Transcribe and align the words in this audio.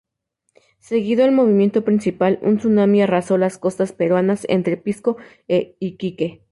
Seguido 0.79 1.23
al 1.25 1.31
movimiento 1.31 1.83
principal, 1.83 2.39
un 2.41 2.57
tsunami 2.57 3.03
arrasó 3.03 3.37
las 3.37 3.59
costas 3.59 3.91
peruanas 3.91 4.47
entre 4.49 4.75
Pisco 4.75 5.17
e 5.47 5.77
Iquique. 5.79 6.39